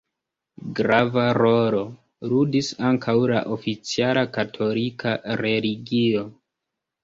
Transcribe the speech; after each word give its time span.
Grava 0.77 1.25
rolo 1.37 1.81
ludis 2.31 2.71
ankaŭ 2.91 3.17
la 3.35 3.45
oficiala 3.59 4.27
katolika 4.41 5.17
religio. 5.47 6.29